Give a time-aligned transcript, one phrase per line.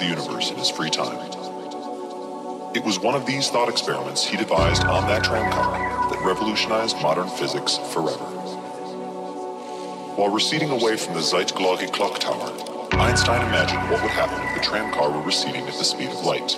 [0.00, 1.18] the universe in his free time.
[2.74, 7.28] It was one of these thought experiments he devised on that tramcar that revolutionized modern
[7.28, 8.24] physics forever.
[10.16, 12.52] While receding away from the Zeitglocke clock tower,
[12.92, 16.56] Einstein imagined what would happen if the tramcar were receding at the speed of light.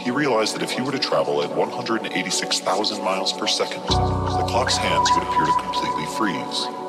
[0.00, 4.76] He realized that if he were to travel at 186,000 miles per second, the clock's
[4.76, 6.66] hands would appear to completely freeze.
[6.66, 6.81] Freeze.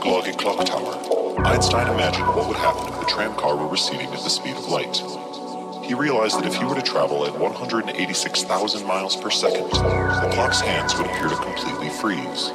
[0.00, 4.30] The clock tower, Einstein imagined what would happen if the tramcar were receding at the
[4.30, 4.96] speed of light.
[5.84, 10.60] He realized that if he were to travel at 186,000 miles per second, the clock's
[10.60, 12.50] hands would appear to completely freeze.